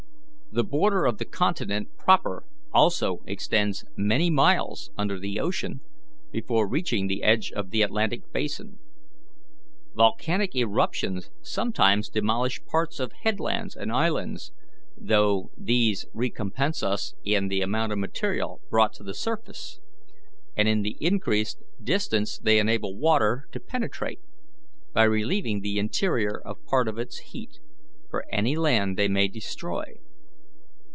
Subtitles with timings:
[0.53, 5.79] The border of the continent proper also extends many miles under the ocean
[6.29, 8.77] before reaching the edge of the Atlantic basin.
[9.95, 14.51] Volcanic eruptions sometimes demolish parts of headlands and islands,
[14.97, 19.79] though these recompense us in the amount of material brought to the surface,
[20.57, 24.19] and in the increased distance they enable water to penetrate
[24.91, 27.61] by relieving the interior of part of its heat,
[28.09, 29.93] for any land they may destroy."